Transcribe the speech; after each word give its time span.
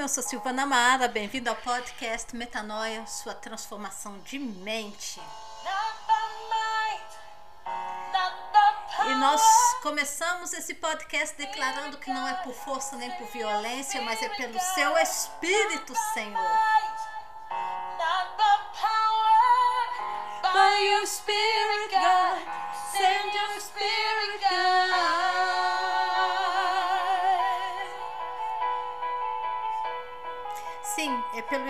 eu 0.00 0.08
sou 0.08 0.22
Silvana 0.22 0.64
Mara, 0.64 1.08
bem-vindo 1.08 1.50
ao 1.50 1.56
podcast 1.56 2.34
Metanoia, 2.34 3.06
sua 3.06 3.34
transformação 3.34 4.18
de 4.20 4.38
mente. 4.38 5.20
E 9.04 9.14
nós 9.16 9.42
começamos 9.82 10.54
esse 10.54 10.74
podcast 10.76 11.36
declarando 11.36 11.98
que 11.98 12.10
não 12.10 12.26
é 12.26 12.32
por 12.42 12.54
força 12.54 12.96
nem 12.96 13.10
por 13.18 13.26
violência, 13.26 14.00
mas 14.00 14.22
é 14.22 14.30
pelo 14.30 14.58
seu 14.58 14.96
Espírito, 14.96 15.94
Senhor. 16.14 16.50
By 20.42 20.82
your 20.82 21.06
Spirit, 21.06 21.90
God, 21.90 22.48
send 22.90 23.34
your 23.34 23.60
Spirit, 23.60 24.40
God. 24.48 24.69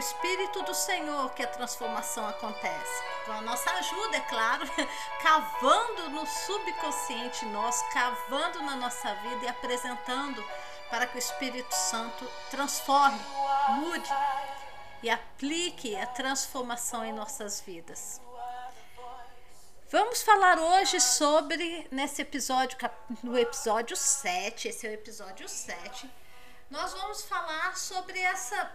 Espírito 0.00 0.62
do 0.62 0.74
Senhor 0.74 1.30
que 1.34 1.42
a 1.42 1.46
transformação 1.46 2.26
acontece. 2.26 3.04
Com 3.26 3.32
a 3.32 3.40
nossa 3.42 3.70
ajuda, 3.70 4.16
é 4.16 4.20
claro, 4.20 4.64
cavando 5.22 6.10
no 6.10 6.26
subconsciente 6.26 7.44
nosso, 7.46 7.84
cavando 7.90 8.62
na 8.62 8.76
nossa 8.76 9.14
vida 9.16 9.44
e 9.44 9.48
apresentando 9.48 10.42
para 10.88 11.06
que 11.06 11.16
o 11.16 11.18
Espírito 11.18 11.72
Santo 11.72 12.26
transforme, 12.50 13.20
mude 13.76 14.10
e 15.02 15.10
aplique 15.10 15.94
a 15.96 16.06
transformação 16.06 17.04
em 17.04 17.12
nossas 17.12 17.60
vidas. 17.60 18.20
Vamos 19.90 20.22
falar 20.22 20.58
hoje 20.58 20.98
sobre, 21.00 21.86
nesse 21.90 22.22
episódio, 22.22 22.78
no 23.22 23.38
episódio 23.38 23.96
7, 23.96 24.68
esse 24.68 24.86
é 24.86 24.90
o 24.90 24.94
episódio 24.94 25.48
7, 25.48 26.10
nós 26.70 26.92
vamos 26.92 27.22
falar 27.24 27.76
sobre 27.76 28.18
essa 28.18 28.70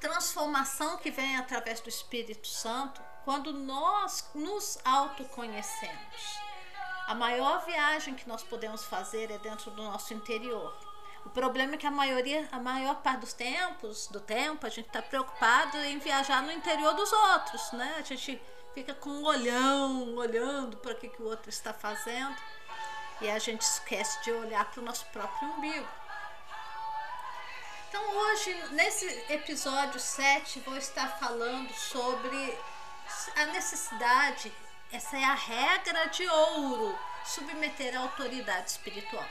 transformação 0.00 0.96
que 0.96 1.10
vem 1.10 1.36
através 1.36 1.80
do 1.80 1.88
Espírito 1.88 2.48
Santo 2.48 3.00
quando 3.24 3.52
nós 3.52 4.28
nos 4.34 4.78
autoconhecemos. 4.84 6.40
A 7.06 7.14
maior 7.14 7.64
viagem 7.64 8.14
que 8.14 8.28
nós 8.28 8.42
podemos 8.42 8.84
fazer 8.84 9.30
é 9.30 9.38
dentro 9.38 9.70
do 9.70 9.82
nosso 9.82 10.14
interior. 10.14 10.74
O 11.24 11.30
problema 11.30 11.74
é 11.74 11.76
que 11.76 11.86
a 11.86 11.90
maioria, 11.90 12.48
a 12.50 12.58
maior 12.58 12.96
parte 13.02 13.20
dos 13.20 13.32
tempos, 13.34 14.06
do 14.06 14.20
tempo, 14.20 14.66
a 14.66 14.70
gente 14.70 14.86
está 14.86 15.02
preocupado 15.02 15.76
em 15.78 15.98
viajar 15.98 16.42
no 16.42 16.50
interior 16.50 16.94
dos 16.94 17.12
outros, 17.12 17.72
né? 17.72 17.96
A 17.98 18.02
gente 18.02 18.40
fica 18.72 18.94
com 18.94 19.10
um 19.10 19.24
olhão, 19.24 20.14
olhando 20.16 20.76
para 20.78 20.92
o 20.92 20.94
que, 20.94 21.08
que 21.08 21.22
o 21.22 21.26
outro 21.26 21.50
está 21.50 21.74
fazendo 21.74 22.36
e 23.20 23.28
a 23.28 23.38
gente 23.38 23.60
esquece 23.60 24.22
de 24.24 24.32
olhar 24.32 24.64
para 24.70 24.80
o 24.80 24.84
nosso 24.84 25.04
próprio 25.06 25.48
umbigo. 25.50 25.99
Então, 27.90 28.08
hoje, 28.08 28.54
nesse 28.70 29.04
episódio 29.28 29.98
7, 29.98 30.60
vou 30.60 30.76
estar 30.76 31.18
falando 31.18 31.74
sobre 31.74 32.56
a 33.34 33.46
necessidade, 33.46 34.52
essa 34.92 35.18
é 35.18 35.24
a 35.24 35.34
regra 35.34 36.06
de 36.06 36.24
ouro, 36.28 36.96
submeter 37.24 37.96
a 37.96 38.02
autoridade 38.02 38.70
espiritual. 38.70 39.26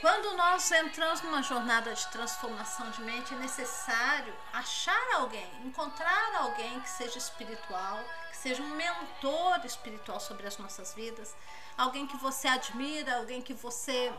Quando 0.00 0.36
nós 0.36 0.68
entramos 0.72 1.20
numa 1.22 1.44
jornada 1.44 1.94
de 1.94 2.04
transformação 2.08 2.90
de 2.90 3.00
mente, 3.02 3.32
é 3.32 3.36
necessário 3.36 4.34
achar 4.52 5.14
alguém, 5.14 5.48
encontrar 5.64 6.34
alguém 6.34 6.80
que 6.80 6.90
seja 6.90 7.18
espiritual, 7.18 8.02
que 8.32 8.36
seja 8.36 8.60
um 8.60 8.74
mentor 8.74 9.64
espiritual 9.64 10.18
sobre 10.18 10.48
as 10.48 10.58
nossas 10.58 10.92
vidas, 10.92 11.36
alguém 11.78 12.04
que 12.04 12.16
você 12.16 12.48
admira, 12.48 13.18
alguém 13.18 13.40
que 13.40 13.54
você 13.54 14.12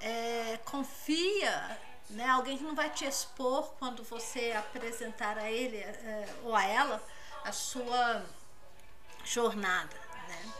é, 0.00 0.58
confia 0.64 1.93
né? 2.10 2.28
Alguém 2.28 2.58
que 2.58 2.64
não 2.64 2.74
vai 2.74 2.90
te 2.90 3.04
expor 3.04 3.72
quando 3.78 4.02
você 4.02 4.52
apresentar 4.52 5.38
a 5.38 5.50
ele 5.50 5.78
é, 5.78 6.28
ou 6.42 6.54
a 6.54 6.64
ela 6.64 7.02
a 7.44 7.52
sua 7.52 8.24
jornada, 9.24 9.96
né? 10.28 10.52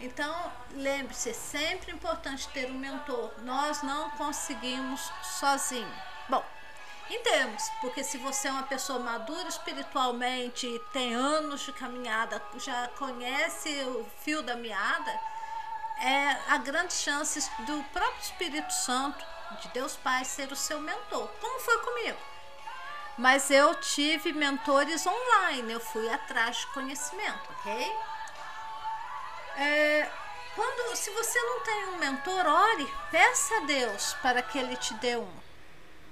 Então, 0.00 0.52
lembre-se, 0.72 1.30
é 1.30 1.32
sempre 1.32 1.90
importante 1.90 2.48
ter 2.48 2.70
um 2.70 2.78
mentor. 2.78 3.32
Nós 3.42 3.82
não 3.82 4.10
conseguimos 4.10 5.00
sozinho. 5.22 5.90
Bom, 6.28 6.44
em 7.08 7.22
termos, 7.22 7.62
porque 7.80 8.04
se 8.04 8.18
você 8.18 8.48
é 8.48 8.50
uma 8.50 8.64
pessoa 8.64 8.98
madura 8.98 9.48
espiritualmente, 9.48 10.80
tem 10.92 11.14
anos 11.14 11.62
de 11.62 11.72
caminhada, 11.72 12.42
já 12.58 12.88
conhece 12.98 13.70
o 13.84 14.04
fio 14.20 14.42
da 14.42 14.56
meada, 14.56 15.10
é, 15.98 16.36
há 16.48 16.58
grandes 16.58 17.00
chances 17.00 17.48
do 17.60 17.82
próprio 17.84 18.20
Espírito 18.20 18.72
Santo 18.72 19.24
de 19.60 19.68
Deus 19.68 19.96
Pai 19.96 20.24
ser 20.24 20.50
o 20.52 20.56
seu 20.56 20.80
mentor, 20.80 21.28
como 21.40 21.60
foi 21.60 21.78
comigo. 21.78 22.18
Mas 23.16 23.50
eu 23.50 23.74
tive 23.76 24.32
mentores 24.32 25.06
online, 25.06 25.72
eu 25.72 25.80
fui 25.80 26.08
atrás 26.10 26.58
de 26.58 26.66
conhecimento, 26.68 27.50
ok? 27.50 27.96
É, 29.56 30.10
quando, 30.54 30.94
se 30.96 31.10
você 31.10 31.40
não 31.40 31.60
tem 31.60 31.86
um 31.86 31.98
mentor, 31.98 32.46
ore, 32.46 32.92
peça 33.10 33.56
a 33.56 33.60
Deus 33.60 34.14
para 34.20 34.42
que 34.42 34.58
Ele 34.58 34.76
te 34.76 34.92
dê 34.94 35.16
um. 35.16 35.46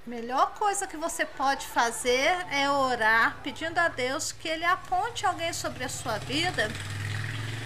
Melhor 0.05 0.53
coisa 0.53 0.87
que 0.87 0.97
você 0.97 1.25
pode 1.25 1.65
fazer 1.65 2.45
é 2.51 2.69
orar 2.69 3.37
pedindo 3.43 3.77
a 3.79 3.87
Deus 3.87 4.31
que 4.31 4.47
Ele 4.47 4.63
aponte 4.65 5.25
alguém 5.25 5.51
sobre 5.51 5.83
a 5.83 5.89
sua 5.89 6.17
vida, 6.19 6.69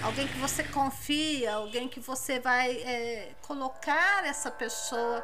alguém 0.03 0.27
que 0.27 0.37
você 0.37 0.63
confia, 0.63 1.55
alguém 1.55 1.87
que 1.87 1.99
você 1.99 2.39
vai 2.39 2.71
é, 2.71 3.31
colocar 3.41 4.25
essa 4.25 4.49
pessoa 4.49 5.21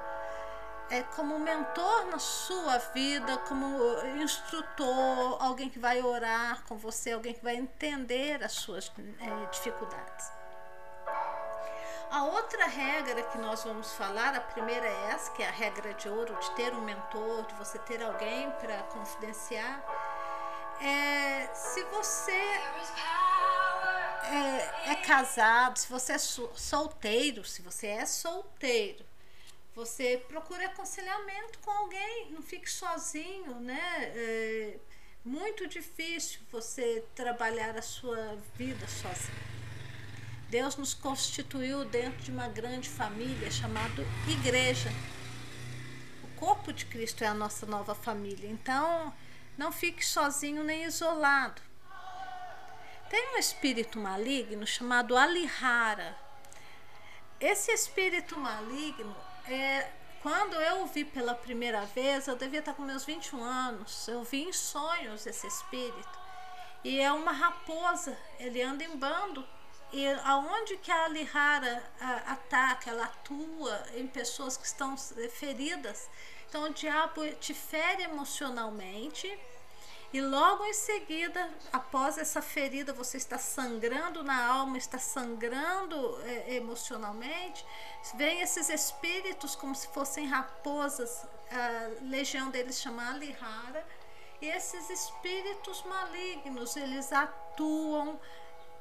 é, 0.90 1.02
como 1.16 1.40
mentor 1.40 2.06
na 2.06 2.20
sua 2.20 2.78
vida, 2.78 3.38
como 3.48 3.66
instrutor, 4.22 5.38
alguém 5.42 5.70
que 5.70 5.80
vai 5.80 6.02
orar 6.02 6.64
com 6.68 6.78
você, 6.78 7.14
alguém 7.14 7.34
que 7.34 7.44
vai 7.44 7.56
entender 7.56 8.44
as 8.44 8.54
suas 8.54 8.92
é, 9.20 9.46
dificuldades. 9.52 10.32
A 12.12 12.24
outra 12.24 12.68
regra 12.68 13.24
que 13.24 13.38
nós 13.40 13.64
vamos 13.64 13.94
falar, 13.94 14.36
a 14.36 14.40
primeira 14.40 14.86
é 14.86 15.12
essa, 15.12 15.32
que 15.32 15.42
é 15.42 15.48
a 15.48 15.52
regra 15.52 15.94
de 15.96 16.08
ouro, 16.08 16.36
de 16.36 16.52
ter 16.52 16.74
um 16.74 16.82
mentor, 16.82 17.46
de 17.46 17.56
você 17.56 17.80
ter 17.80 18.02
alguém 18.04 18.52
para 18.52 18.84
confidenciar. 18.84 19.84
É, 20.80 21.50
se 21.54 21.84
você 21.86 22.32
é, 24.32 24.92
é 24.92 24.96
casado, 24.96 25.78
se 25.78 25.88
você 25.90 26.14
é 26.14 26.18
solteiro, 26.18 27.44
se 27.44 27.62
você 27.62 27.88
é 27.88 28.06
solteiro, 28.06 29.06
você 29.76 30.24
procure 30.30 30.64
aconselhamento 30.64 31.60
com 31.60 31.70
alguém, 31.70 32.32
não 32.32 32.42
fique 32.42 32.72
sozinho, 32.72 33.60
né? 33.60 34.14
É 34.16 34.80
muito 35.24 35.68
difícil 35.68 36.40
você 36.50 37.04
trabalhar 37.14 37.78
a 37.78 37.82
sua 37.82 38.38
vida 38.56 38.88
sozinho. 38.88 39.56
Deus 40.50 40.78
nos 40.78 40.94
constituiu 40.94 41.84
dentro 41.84 42.20
de 42.24 42.32
uma 42.32 42.48
grande 42.48 42.88
família 42.88 43.52
chamada 43.52 44.02
igreja. 44.30 44.90
O 46.24 46.28
corpo 46.40 46.72
de 46.72 46.86
Cristo 46.86 47.24
é 47.24 47.28
a 47.28 47.34
nossa 47.34 47.66
nova 47.66 47.94
família. 47.94 48.50
Então, 48.50 49.14
não 49.58 49.72
fique 49.72 50.06
sozinho 50.06 50.64
nem 50.64 50.86
isolado. 50.86 51.62
Tem 53.10 53.36
um 53.36 53.38
espírito 53.38 54.00
maligno 54.00 54.66
chamado 54.66 55.18
Alihara. 55.18 56.18
Esse 57.40 57.72
espírito 57.72 58.40
maligno 58.40 59.25
é, 59.48 59.92
quando 60.22 60.56
eu 60.56 60.86
vi 60.88 61.06
pela 61.06 61.36
primeira 61.36 61.82
vez, 61.86 62.28
eu 62.28 62.36
devia 62.36 62.60
estar 62.60 62.74
com 62.74 62.82
meus 62.82 63.06
21 63.06 63.44
anos. 63.44 64.08
Eu 64.08 64.24
vi 64.24 64.44
em 64.44 64.54
sonhos 64.54 65.26
esse 65.26 65.46
espírito. 65.46 66.20
E 66.84 67.00
é 67.00 67.12
uma 67.12 67.32
raposa, 67.32 68.18
ele 68.40 68.62
anda 68.62 68.84
em 68.84 68.96
bando. 68.98 69.48
E 69.92 70.08
aonde 70.24 70.78
que 70.78 70.92
a 70.92 71.06
Alihara 71.06 71.84
ataca, 72.28 72.90
ela 72.90 73.06
atua 73.06 73.84
em 73.96 74.08
pessoas 74.08 74.58
que 74.58 74.66
estão 74.66 74.98
feridas. 74.98 76.10
Então 76.50 76.64
o 76.64 76.74
diabo 76.74 77.28
te 77.36 77.54
fere 77.54 78.04
emocionalmente 78.04 79.28
e 80.16 80.22
logo 80.22 80.64
em 80.64 80.74
seguida, 80.74 81.54
após 81.74 82.18
essa 82.18 82.42
ferida, 82.42 82.94
você 82.94 83.18
está 83.18 83.38
sangrando 83.38 84.24
na 84.24 84.46
alma, 84.46 84.78
está 84.78 84.98
sangrando 84.98 86.18
é, 86.24 86.56
emocionalmente, 86.56 87.66
vem 88.14 88.40
esses 88.40 88.70
espíritos 88.70 89.58
como 89.58 89.76
se 89.76 89.90
fossem 89.90 90.26
raposas, 90.26 91.28
a 91.52 92.06
legião 92.06 92.50
deles 92.50 92.80
chama 92.80 93.10
Alihara, 93.10 93.86
e 94.42 94.46
esses 94.46 94.90
espíritos 94.90 95.84
malignos, 95.84 96.78
eles 96.78 97.12
atuam 97.12 98.18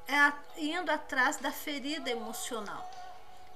é, 0.06 0.32
indo 0.56 0.88
atrás 0.92 1.36
da 1.38 1.50
ferida 1.50 2.08
emocional, 2.08 2.88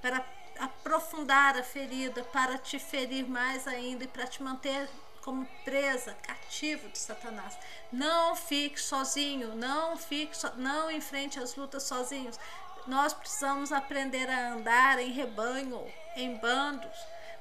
para 0.02 0.26
aprofundar 0.58 1.56
a 1.56 1.62
ferida, 1.62 2.24
para 2.24 2.58
te 2.58 2.76
ferir 2.80 3.28
mais 3.28 3.68
ainda 3.68 4.02
e 4.02 4.08
para 4.08 4.26
te 4.26 4.42
manter 4.42 4.90
como 5.22 5.46
presa, 5.64 6.14
cativo 6.22 6.88
de 6.88 6.98
Satanás. 6.98 7.56
Não 7.92 8.34
fique 8.34 8.80
sozinho, 8.80 9.54
não 9.54 9.96
fique, 9.96 10.36
so, 10.36 10.52
não 10.56 10.90
enfrente 10.90 11.38
as 11.38 11.54
lutas 11.56 11.82
sozinhos. 11.84 12.38
Nós 12.86 13.12
precisamos 13.12 13.72
aprender 13.72 14.28
a 14.30 14.52
andar 14.52 14.98
em 14.98 15.12
rebanho, 15.12 15.86
em 16.16 16.36
bandos, 16.36 16.98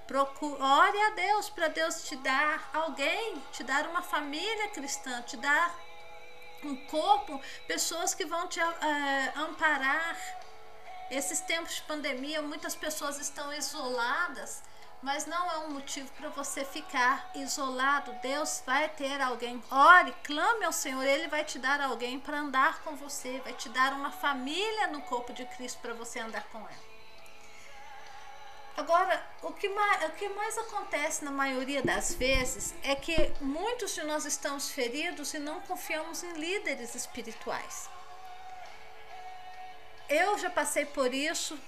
Procure, 0.07 0.61
a 0.61 1.09
Deus 1.15 1.49
para 1.49 1.67
Deus 1.67 2.03
te 2.03 2.15
dar 2.15 2.69
alguém, 2.73 3.43
te 3.51 3.61
dar 3.61 3.85
uma 3.87 4.01
família 4.01 4.69
cristã, 4.69 5.21
te 5.23 5.35
dar 5.35 5.77
um 6.63 6.77
corpo, 6.87 7.41
pessoas 7.67 8.13
que 8.13 8.25
vão 8.25 8.47
te 8.47 8.57
uh, 8.57 9.39
amparar. 9.41 10.17
Esses 11.11 11.41
tempos 11.41 11.75
de 11.75 11.81
pandemia, 11.81 12.41
muitas 12.41 12.73
pessoas 12.73 13.19
estão 13.19 13.53
isoladas 13.53 14.63
mas 15.01 15.25
não 15.25 15.51
é 15.51 15.57
um 15.59 15.71
motivo 15.71 16.09
para 16.13 16.29
você 16.29 16.65
ficar 16.65 17.29
isolado. 17.35 18.11
Deus 18.21 18.63
vai 18.65 18.89
ter 18.89 19.21
alguém. 19.21 19.63
Ore, 19.69 20.13
clame 20.23 20.65
ao 20.65 20.71
Senhor, 20.71 21.03
Ele 21.03 21.27
vai 21.27 21.43
te 21.43 21.59
dar 21.59 21.79
alguém 21.81 22.19
para 22.19 22.39
andar 22.39 22.81
com 22.83 22.95
você, 22.95 23.39
vai 23.39 23.53
te 23.53 23.69
dar 23.69 23.93
uma 23.93 24.11
família 24.11 24.87
no 24.87 25.01
corpo 25.01 25.33
de 25.33 25.45
Cristo 25.45 25.79
para 25.81 25.93
você 25.93 26.19
andar 26.19 26.43
com 26.45 26.59
ela. 26.59 26.87
Agora, 28.77 29.25
o 29.41 29.51
que, 29.51 29.67
mais, 29.69 30.03
o 30.05 30.11
que 30.11 30.29
mais 30.29 30.55
acontece 30.55 31.25
na 31.25 31.31
maioria 31.31 31.81
das 31.81 32.13
vezes 32.13 32.75
é 32.83 32.93
que 32.93 33.33
muitos 33.41 33.95
de 33.95 34.03
nós 34.03 34.23
estamos 34.23 34.69
feridos 34.69 35.33
e 35.33 35.39
não 35.39 35.59
confiamos 35.61 36.21
em 36.21 36.33
líderes 36.33 36.93
espirituais. 36.93 37.89
Eu 40.07 40.37
já 40.37 40.51
passei 40.51 40.85
por 40.85 41.11
isso, 41.11 41.59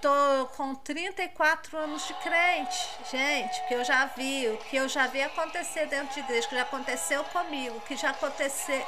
tô 0.00 0.46
com 0.56 0.74
34 0.74 1.76
anos 1.76 2.06
de 2.06 2.14
crente, 2.14 2.88
gente, 3.10 3.66
que 3.66 3.74
eu 3.74 3.84
já 3.84 4.06
vi, 4.06 4.48
o 4.48 4.56
que 4.56 4.76
eu 4.76 4.88
já 4.88 5.06
vi 5.06 5.22
acontecer 5.22 5.86
dentro 5.86 6.14
de 6.14 6.20
igreja, 6.20 6.48
que 6.48 6.54
já 6.54 6.62
aconteceu 6.62 7.22
comigo, 7.24 7.80
que 7.82 7.96
já 7.96 8.10
aconteceu. 8.10 8.84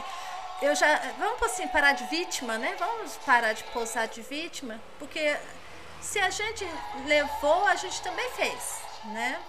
Eu 0.61 0.75
já. 0.75 0.99
Vamos 1.19 1.43
assim, 1.43 1.67
parar 1.69 1.93
de 1.93 2.05
vítima, 2.05 2.57
né? 2.57 2.75
Vamos 2.79 3.17
parar 3.27 3.53
de 3.53 3.65
posar 3.65 4.09
de 4.09 4.23
vítima, 4.23 4.81
porque 4.99 5.37
se 6.01 6.19
a 6.19 6.31
gente 6.31 6.67
levou, 7.07 7.67
a 7.67 7.75
gente 7.75 8.01
também 8.03 8.31
fez, 8.31 8.81
né? 9.07 9.41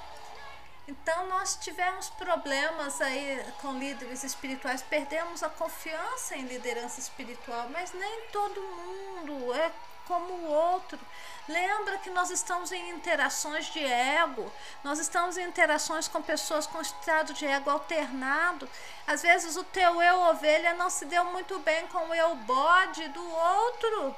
Então 0.88 1.28
nós 1.28 1.56
tivemos 1.56 2.10
problemas 2.10 3.00
aí 3.00 3.42
com 3.62 3.78
líderes 3.80 4.24
espirituais, 4.24 4.82
perdemos 4.82 5.42
a 5.42 5.50
confiança 5.50 6.36
em 6.36 6.42
liderança 6.42 7.00
espiritual, 7.00 7.70
mas 7.70 7.94
nem 7.94 8.22
todo 8.32 8.62
mundo 8.62 9.54
é 9.54 9.72
como 10.08 10.34
o 10.34 10.52
outro. 10.52 11.00
Lembra 11.48 11.98
que 11.98 12.10
nós 12.10 12.30
estamos 12.30 12.72
em 12.72 12.90
interações 12.92 13.66
de 13.66 13.84
ego, 13.84 14.52
nós 14.84 14.98
estamos 15.00 15.38
em 15.38 15.46
interações 15.46 16.08
com 16.08 16.22
pessoas 16.22 16.66
com 16.66 16.82
estado 16.82 17.34
de 17.34 17.46
ego 17.46 17.70
alternado. 17.70 18.70
Às 19.06 19.22
vezes 19.22 19.58
o 19.58 19.64
teu 19.66 20.02
eu 20.02 20.22
ovelha 20.22 20.74
não 20.74 20.90
se 20.90 21.06
deu 21.06 21.26
muito 21.26 21.60
bem 21.60 21.86
com 21.88 22.10
o 22.10 22.16
eu 22.16 22.36
bode 22.36 23.08
do 23.10 23.30
outro. 23.30 24.16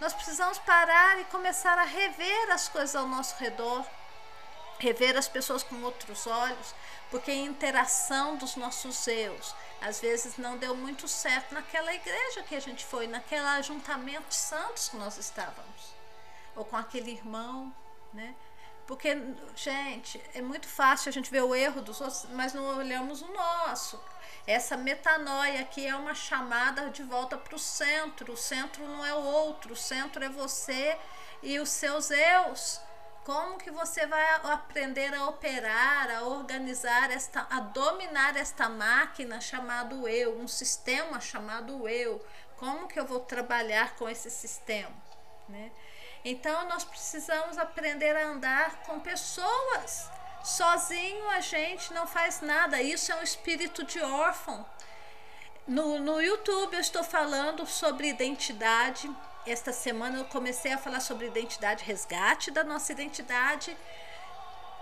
Nós 0.00 0.14
precisamos 0.14 0.58
parar 0.58 1.18
e 1.20 1.24
começar 1.24 1.78
a 1.78 1.82
rever 1.82 2.50
as 2.50 2.68
coisas 2.68 2.96
ao 2.96 3.06
nosso 3.06 3.34
redor, 3.36 3.84
rever 4.78 5.16
as 5.16 5.28
pessoas 5.28 5.62
com 5.62 5.82
outros 5.82 6.26
olhos, 6.26 6.74
porque 7.10 7.30
a 7.30 7.34
interação 7.34 8.36
dos 8.36 8.56
nossos 8.56 9.06
eus 9.06 9.54
às 9.80 10.00
vezes 10.00 10.36
não 10.36 10.56
deu 10.56 10.74
muito 10.74 11.06
certo 11.06 11.54
naquela 11.54 11.94
igreja 11.94 12.42
que 12.42 12.54
a 12.54 12.60
gente 12.60 12.84
foi, 12.84 13.06
naquele 13.06 13.46
ajuntamento 13.46 14.28
de 14.28 14.34
santos 14.34 14.88
que 14.88 14.96
nós 14.96 15.16
estávamos 15.16 15.98
ou 16.58 16.64
com 16.64 16.76
aquele 16.76 17.12
irmão, 17.12 17.72
né? 18.12 18.34
Porque, 18.86 19.16
gente, 19.54 20.20
é 20.34 20.42
muito 20.42 20.66
fácil 20.66 21.10
a 21.10 21.12
gente 21.12 21.30
ver 21.30 21.42
o 21.42 21.54
erro 21.54 21.80
dos 21.80 22.00
outros, 22.00 22.26
mas 22.32 22.52
não 22.52 22.64
olhamos 22.76 23.22
o 23.22 23.32
nosso. 23.32 24.00
Essa 24.46 24.76
metanoia 24.76 25.60
aqui 25.60 25.86
é 25.86 25.94
uma 25.94 26.14
chamada 26.14 26.88
de 26.90 27.02
volta 27.02 27.36
para 27.36 27.54
o 27.54 27.58
centro. 27.58 28.32
O 28.32 28.36
centro 28.36 28.82
não 28.88 29.04
é 29.04 29.14
o 29.14 29.22
outro, 29.22 29.74
o 29.74 29.76
centro 29.76 30.24
é 30.24 30.28
você 30.28 30.98
e 31.42 31.58
os 31.60 31.68
seus 31.68 32.10
eus. 32.10 32.80
Como 33.28 33.58
que 33.58 33.70
você 33.70 34.06
vai 34.06 34.26
aprender 34.44 35.14
a 35.14 35.26
operar, 35.26 36.10
a 36.10 36.22
organizar 36.22 37.10
esta, 37.10 37.46
a 37.50 37.60
dominar 37.60 38.34
esta 38.38 38.70
máquina 38.70 39.38
chamado 39.38 40.08
eu, 40.08 40.40
um 40.40 40.48
sistema 40.48 41.20
chamado 41.20 41.86
eu? 41.86 42.24
Como 42.56 42.88
que 42.88 42.98
eu 42.98 43.04
vou 43.04 43.20
trabalhar 43.20 43.96
com 43.96 44.08
esse 44.08 44.30
sistema, 44.30 44.96
né? 45.46 45.70
Então 46.24 46.66
nós 46.70 46.84
precisamos 46.84 47.58
aprender 47.58 48.16
a 48.16 48.28
andar 48.28 48.76
com 48.86 48.98
pessoas. 48.98 50.08
Sozinho 50.42 51.28
a 51.28 51.40
gente 51.40 51.92
não 51.92 52.06
faz 52.06 52.40
nada. 52.40 52.80
Isso 52.80 53.12
é 53.12 53.16
um 53.16 53.22
espírito 53.22 53.84
de 53.84 54.00
órfão. 54.00 54.64
No, 55.66 55.98
no 55.98 56.18
YouTube 56.22 56.72
eu 56.72 56.80
estou 56.80 57.04
falando 57.04 57.66
sobre 57.66 58.08
identidade. 58.08 59.14
Esta 59.50 59.72
semana 59.72 60.18
eu 60.18 60.24
comecei 60.26 60.72
a 60.72 60.78
falar 60.78 61.00
sobre 61.00 61.26
identidade, 61.26 61.82
resgate 61.82 62.50
da 62.50 62.62
nossa 62.62 62.92
identidade. 62.92 63.74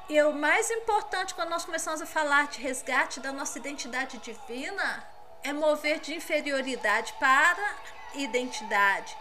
E 0.08 0.20
o 0.22 0.32
mais 0.32 0.68
importante 0.72 1.34
quando 1.34 1.50
nós 1.50 1.64
começamos 1.64 2.02
a 2.02 2.06
falar 2.06 2.48
de 2.48 2.60
resgate 2.60 3.20
da 3.20 3.32
nossa 3.32 3.58
identidade 3.58 4.18
divina 4.18 5.06
é 5.44 5.52
mover 5.52 6.00
de 6.00 6.14
inferioridade 6.16 7.12
para 7.20 7.76
identidade. 8.14 9.16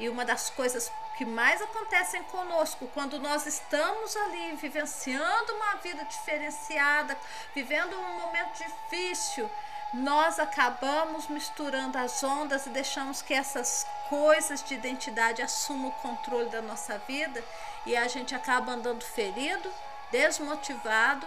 E 0.00 0.08
uma 0.08 0.24
das 0.24 0.50
coisas 0.50 0.90
que 1.16 1.24
mais 1.24 1.62
acontecem 1.62 2.22
conosco 2.24 2.88
quando 2.92 3.20
nós 3.20 3.46
estamos 3.46 4.16
ali 4.16 4.56
vivenciando 4.56 5.54
uma 5.54 5.76
vida 5.76 6.04
diferenciada, 6.04 7.16
vivendo 7.54 7.96
um 7.96 8.18
momento 8.18 8.58
difícil, 8.58 9.48
nós 9.92 10.38
acabamos 10.38 11.28
misturando 11.28 11.96
as 11.96 12.22
ondas 12.22 12.66
e 12.66 12.70
deixamos 12.70 13.22
que 13.22 13.32
essas 13.32 13.86
coisas 14.08 14.62
de 14.62 14.74
identidade 14.74 15.42
assumam 15.42 15.88
o 15.88 16.02
controle 16.02 16.50
da 16.50 16.60
nossa 16.60 16.98
vida 16.98 17.42
e 17.86 17.96
a 17.96 18.06
gente 18.06 18.34
acaba 18.34 18.72
andando 18.72 19.02
ferido, 19.02 19.72
desmotivado, 20.10 21.26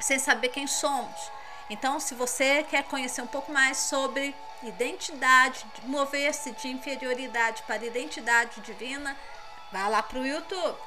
sem 0.00 0.18
saber 0.18 0.48
quem 0.48 0.66
somos. 0.66 1.30
Então, 1.70 1.98
se 1.98 2.14
você 2.14 2.62
quer 2.64 2.84
conhecer 2.84 3.22
um 3.22 3.26
pouco 3.26 3.50
mais 3.50 3.78
sobre 3.78 4.34
identidade, 4.62 5.64
mover-se 5.84 6.50
de 6.52 6.68
inferioridade 6.68 7.62
para 7.62 7.84
identidade 7.84 8.60
divina, 8.60 9.16
vá 9.72 9.88
lá 9.88 10.02
para 10.02 10.18
o 10.18 10.26
YouTube. 10.26 10.78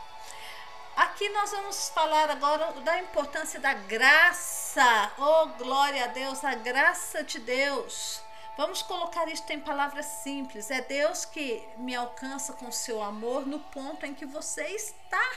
Aqui 0.95 1.27
nós 1.27 1.51
vamos 1.51 1.89
falar 1.89 2.29
agora 2.29 2.71
da 2.81 2.97
importância 2.99 3.59
da 3.59 3.73
graça. 3.73 5.11
Oh, 5.17 5.47
glória 5.57 6.05
a 6.05 6.07
Deus, 6.07 6.41
a 6.45 6.55
graça 6.55 7.21
de 7.21 7.37
Deus. 7.37 8.21
Vamos 8.55 8.81
colocar 8.81 9.27
isto 9.27 9.51
em 9.51 9.59
palavras 9.59 10.05
simples. 10.05 10.71
É 10.71 10.79
Deus 10.79 11.25
que 11.25 11.61
me 11.77 11.93
alcança 11.93 12.53
com 12.53 12.71
seu 12.71 13.03
amor 13.03 13.45
no 13.45 13.59
ponto 13.59 14.05
em 14.05 14.13
que 14.13 14.25
você 14.25 14.63
está. 14.67 15.31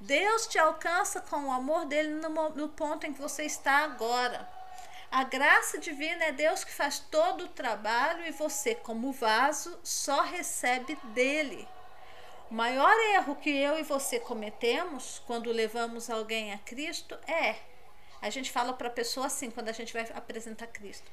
Deus 0.00 0.46
te 0.46 0.58
alcança 0.58 1.20
com 1.20 1.48
o 1.48 1.52
amor 1.52 1.84
dele 1.84 2.14
no, 2.14 2.48
no 2.50 2.68
ponto 2.70 3.06
em 3.06 3.12
que 3.12 3.20
você 3.20 3.44
está 3.44 3.84
agora. 3.84 4.48
A 5.10 5.24
graça 5.24 5.76
divina 5.76 6.24
é 6.24 6.32
Deus 6.32 6.64
que 6.64 6.72
faz 6.72 6.98
todo 6.98 7.44
o 7.44 7.48
trabalho 7.48 8.26
e 8.26 8.30
você, 8.30 8.74
como 8.74 9.12
vaso, 9.12 9.78
só 9.82 10.22
recebe 10.22 10.96
dele. 11.04 11.68
O 12.50 12.54
maior 12.54 12.92
erro 13.14 13.36
que 13.36 13.50
eu 13.50 13.78
e 13.78 13.82
você 13.82 14.18
cometemos 14.18 15.22
quando 15.26 15.52
levamos 15.52 16.08
alguém 16.08 16.52
a 16.52 16.58
Cristo 16.58 17.14
é 17.26 17.56
a 18.20 18.30
gente 18.30 18.50
fala 18.50 18.72
para 18.72 18.88
a 18.88 18.90
pessoa 18.90 19.26
assim 19.26 19.50
quando 19.50 19.68
a 19.68 19.72
gente 19.72 19.92
vai 19.92 20.02
apresentar 20.14 20.66
Cristo. 20.66 21.10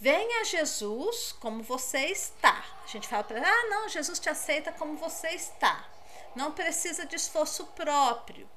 Venha 0.00 0.44
Jesus 0.44 1.32
como 1.32 1.62
você 1.62 2.06
está. 2.06 2.64
A 2.84 2.86
gente 2.86 3.08
fala 3.08 3.24
para 3.24 3.40
ah, 3.40 3.64
não, 3.68 3.88
Jesus 3.88 4.18
te 4.18 4.28
aceita 4.28 4.72
como 4.72 4.96
você 4.96 5.28
está. 5.28 5.88
Não 6.34 6.52
precisa 6.52 7.04
de 7.04 7.16
esforço 7.16 7.66
próprio. 7.66 8.48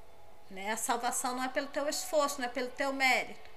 Né? 0.50 0.70
A 0.70 0.76
salvação 0.76 1.36
não 1.36 1.44
é 1.44 1.48
pelo 1.48 1.66
teu 1.68 1.88
esforço, 1.88 2.40
não 2.40 2.46
é 2.46 2.50
pelo 2.50 2.68
teu 2.68 2.92
mérito. 2.92 3.50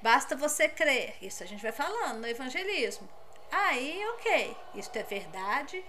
Basta 0.00 0.36
você 0.36 0.68
crer. 0.68 1.16
Isso 1.20 1.42
a 1.42 1.46
gente 1.46 1.62
vai 1.62 1.72
falando 1.72 2.20
no 2.20 2.26
evangelismo. 2.26 3.08
Aí, 3.50 4.06
ok, 4.14 4.56
isso 4.74 4.90
é 4.94 5.02
verdade. 5.02 5.84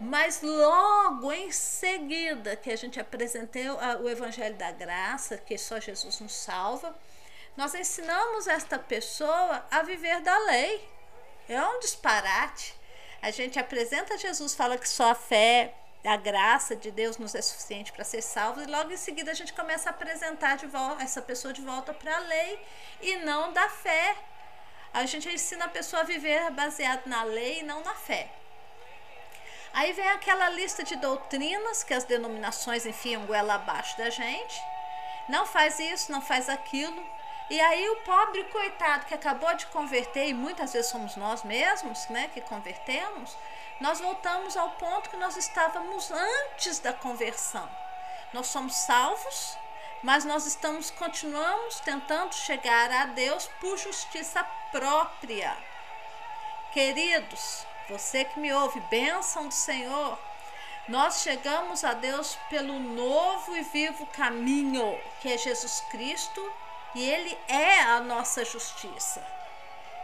Mas 0.00 0.42
logo 0.42 1.32
em 1.32 1.52
seguida 1.52 2.56
que 2.56 2.70
a 2.70 2.76
gente 2.76 2.98
apresentou 2.98 3.78
o 4.02 4.08
Evangelho 4.08 4.56
da 4.56 4.72
Graça, 4.72 5.38
que 5.38 5.56
só 5.56 5.78
Jesus 5.78 6.20
nos 6.20 6.34
salva, 6.34 6.94
nós 7.56 7.74
ensinamos 7.74 8.46
esta 8.46 8.78
pessoa 8.78 9.64
a 9.70 9.82
viver 9.82 10.20
da 10.20 10.36
lei. 10.38 10.88
É 11.48 11.62
um 11.62 11.78
disparate. 11.78 12.74
A 13.22 13.30
gente 13.30 13.58
apresenta 13.58 14.18
Jesus, 14.18 14.54
fala 14.54 14.76
que 14.76 14.88
só 14.88 15.10
a 15.10 15.14
fé 15.14 15.74
a 16.04 16.16
graça 16.16 16.76
de 16.76 16.90
Deus 16.90 17.16
nos 17.16 17.34
é 17.34 17.40
suficiente 17.40 17.90
para 17.90 18.04
ser 18.04 18.20
salvos, 18.20 18.64
e 18.64 18.66
logo 18.66 18.92
em 18.92 18.96
seguida 18.96 19.30
a 19.30 19.34
gente 19.34 19.54
começa 19.54 19.88
a 19.88 19.92
apresentar 19.92 20.58
volta, 20.66 21.02
essa 21.02 21.22
pessoa 21.22 21.52
de 21.52 21.62
volta 21.62 21.94
para 21.94 22.14
a 22.14 22.20
lei 22.20 22.60
e 23.00 23.16
não 23.16 23.52
da 23.52 23.68
fé. 23.70 24.14
A 24.92 25.06
gente 25.06 25.28
ensina 25.28 25.64
a 25.64 25.68
pessoa 25.68 26.02
a 26.02 26.04
viver 26.04 26.50
baseado 26.50 27.06
na 27.06 27.24
lei 27.24 27.60
e 27.60 27.62
não 27.62 27.82
na 27.82 27.94
fé. 27.94 28.30
Aí 29.74 29.92
vem 29.92 30.08
aquela 30.08 30.48
lista 30.50 30.84
de 30.84 30.94
doutrinas 30.94 31.82
que 31.82 31.92
as 31.92 32.04
denominações 32.04 32.86
enfiam 32.86 33.26
goela 33.26 33.54
abaixo 33.54 33.98
da 33.98 34.08
gente. 34.08 34.62
Não 35.28 35.44
faz 35.44 35.80
isso, 35.80 36.12
não 36.12 36.22
faz 36.22 36.48
aquilo. 36.48 37.04
E 37.50 37.60
aí 37.60 37.88
o 37.90 37.96
pobre 37.96 38.44
coitado 38.44 39.04
que 39.06 39.14
acabou 39.14 39.52
de 39.54 39.66
converter, 39.66 40.28
e 40.28 40.34
muitas 40.34 40.72
vezes 40.72 40.90
somos 40.90 41.16
nós 41.16 41.42
mesmos 41.42 42.06
né, 42.08 42.30
que 42.32 42.40
convertemos, 42.40 43.36
nós 43.80 44.00
voltamos 44.00 44.56
ao 44.56 44.70
ponto 44.70 45.10
que 45.10 45.16
nós 45.16 45.36
estávamos 45.36 46.10
antes 46.10 46.78
da 46.78 46.92
conversão. 46.92 47.68
nós 48.32 48.46
somos 48.46 48.74
salvos, 48.74 49.58
mas 50.02 50.24
nós 50.24 50.46
estamos 50.46 50.90
continuamos 50.90 51.80
tentando 51.80 52.34
chegar 52.34 52.90
a 52.90 53.06
Deus 53.06 53.48
por 53.60 53.76
justiça 53.76 54.44
própria. 54.70 55.56
Queridos, 56.72 57.66
você 57.88 58.24
que 58.24 58.38
me 58.38 58.52
ouve, 58.52 58.80
bênção 58.90 59.48
do 59.48 59.54
Senhor. 59.54 60.18
Nós 60.88 61.22
chegamos 61.22 61.82
a 61.84 61.94
Deus 61.94 62.38
pelo 62.50 62.78
novo 62.78 63.56
e 63.56 63.62
vivo 63.62 64.06
caminho, 64.06 64.98
que 65.20 65.32
é 65.32 65.38
Jesus 65.38 65.82
Cristo, 65.90 66.52
e 66.94 67.02
Ele 67.02 67.38
é 67.48 67.80
a 67.80 68.00
nossa 68.00 68.44
justiça. 68.44 69.24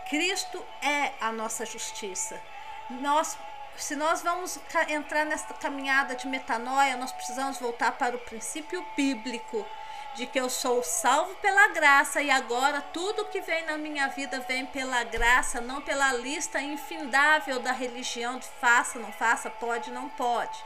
Cristo 0.09 0.65
é 0.83 1.13
a 1.21 1.31
nossa 1.31 1.65
justiça. 1.65 2.41
Nós, 2.89 3.39
se 3.77 3.95
nós 3.95 4.23
vamos 4.23 4.59
entrar 4.89 5.25
nessa 5.25 5.55
caminhada 5.55 6.17
de 6.17 6.27
metanoia, 6.27 6.97
nós 6.97 7.13
precisamos 7.13 7.59
voltar 7.59 7.93
para 7.93 8.17
o 8.17 8.21
princípio 8.21 8.85
bíblico 8.97 9.65
de 10.15 10.27
que 10.27 10.39
eu 10.39 10.51
sou 10.51 10.83
salvo 10.83 11.35
pela 11.37 11.69
graça 11.69 12.21
e 12.21 12.31
agora 12.31 12.81
tudo 12.81 13.27
que 13.27 13.41
vem 13.41 13.65
na 13.65 13.79
minha 13.79 14.09
vida 14.09 14.41
vem 14.41 14.67
pela 14.67 15.05
graça, 15.05 15.61
não 15.61 15.81
pela 15.81 16.13
lista 16.13 16.61
infindável 16.61 17.61
da 17.61 17.73
religião 17.73 18.39
de 18.39 18.47
faça, 18.61 18.99
não 18.99 19.13
faça, 19.13 19.49
pode, 19.49 19.91
não 19.91 20.09
pode. 20.11 20.59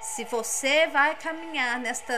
Se 0.00 0.24
você 0.24 0.86
vai 0.88 1.14
caminhar 1.14 1.78
nesta 1.78 2.14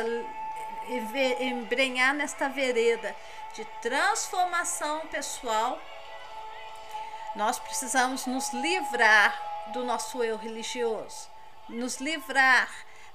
embrenhar 1.40 2.12
nesta 2.12 2.48
vereda 2.48 3.16
de 3.54 3.64
transformação 3.80 5.00
pessoal, 5.06 5.80
nós 7.34 7.58
precisamos 7.58 8.26
nos 8.26 8.52
livrar 8.52 9.34
do 9.72 9.82
nosso 9.82 10.22
eu 10.22 10.36
religioso, 10.36 11.28
nos 11.68 11.96
livrar 11.96 12.68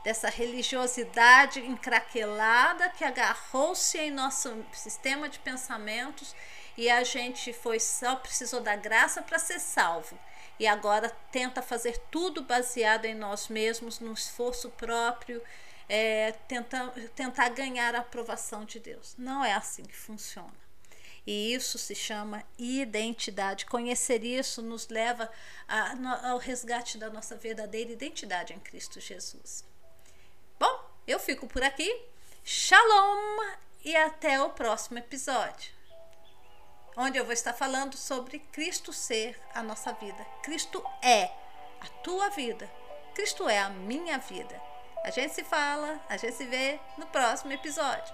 dessa 0.03 0.29
religiosidade 0.29 1.59
encraquelada 1.59 2.89
que 2.89 3.03
agarrou-se 3.03 3.97
em 3.97 4.11
nosso 4.11 4.65
sistema 4.71 5.27
de 5.27 5.39
pensamentos 5.39 6.35
e 6.77 6.89
a 6.89 7.03
gente 7.03 7.51
foi 7.51 7.79
só 7.79 8.15
precisou 8.15 8.61
da 8.61 8.75
graça 8.75 9.21
para 9.21 9.37
ser 9.37 9.59
salvo 9.59 10.17
e 10.59 10.67
agora 10.67 11.09
tenta 11.31 11.61
fazer 11.61 11.97
tudo 12.11 12.43
baseado 12.43 13.05
em 13.05 13.15
nós 13.15 13.47
mesmos, 13.47 13.99
no 13.99 14.11
esforço 14.11 14.69
próprio, 14.71 15.41
é, 15.87 16.33
tentar, 16.47 16.91
tentar 17.15 17.49
ganhar 17.49 17.95
a 17.95 17.99
aprovação 17.99 18.65
de 18.65 18.79
Deus. 18.79 19.15
Não 19.17 19.43
é 19.43 19.53
assim 19.53 19.83
que 19.83 19.95
funciona. 19.95 20.53
E 21.25 21.53
isso 21.53 21.77
se 21.77 21.95
chama 21.95 22.43
identidade. 22.57 23.65
Conhecer 23.65 24.23
isso 24.23 24.61
nos 24.61 24.89
leva 24.89 25.31
a, 25.67 26.29
ao 26.29 26.37
resgate 26.37 26.97
da 26.97 27.09
nossa 27.09 27.35
verdadeira 27.37 27.91
identidade 27.91 28.53
em 28.53 28.59
Cristo 28.59 28.99
Jesus. 28.99 29.63
Eu 31.09 31.19
fico 31.19 31.47
por 31.47 31.63
aqui. 31.63 31.91
Shalom 32.45 33.39
e 33.83 33.95
até 33.95 34.39
o 34.43 34.51
próximo 34.51 34.99
episódio. 34.99 35.73
Onde 36.95 37.17
eu 37.17 37.25
vou 37.25 37.33
estar 37.33 37.51
falando 37.51 37.97
sobre 37.97 38.37
Cristo 38.51 38.93
ser 38.93 39.35
a 39.55 39.63
nossa 39.63 39.91
vida. 39.93 40.23
Cristo 40.43 40.85
é 41.01 41.31
a 41.81 41.87
tua 42.03 42.29
vida. 42.29 42.69
Cristo 43.15 43.49
é 43.49 43.57
a 43.57 43.71
minha 43.71 44.19
vida. 44.19 44.61
A 45.03 45.09
gente 45.09 45.33
se 45.33 45.43
fala, 45.43 45.99
a 46.07 46.15
gente 46.15 46.35
se 46.35 46.45
vê 46.45 46.79
no 46.95 47.07
próximo 47.07 47.53
episódio. 47.53 48.13